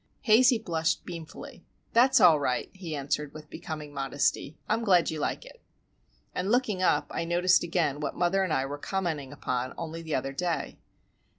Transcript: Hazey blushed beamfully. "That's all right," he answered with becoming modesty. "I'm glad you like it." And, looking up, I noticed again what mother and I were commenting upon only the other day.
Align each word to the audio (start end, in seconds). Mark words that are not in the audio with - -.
Hazey 0.25 0.57
blushed 0.57 1.05
beamfully. 1.05 1.61
"That's 1.93 2.19
all 2.19 2.39
right," 2.39 2.71
he 2.73 2.95
answered 2.95 3.35
with 3.35 3.51
becoming 3.51 3.93
modesty. 3.93 4.57
"I'm 4.67 4.83
glad 4.83 5.11
you 5.11 5.19
like 5.19 5.45
it." 5.45 5.61
And, 6.33 6.49
looking 6.49 6.81
up, 6.81 7.05
I 7.11 7.23
noticed 7.23 7.61
again 7.61 7.99
what 7.99 8.15
mother 8.15 8.43
and 8.43 8.51
I 8.51 8.65
were 8.65 8.79
commenting 8.79 9.31
upon 9.31 9.75
only 9.77 10.01
the 10.01 10.15
other 10.15 10.33
day. 10.33 10.79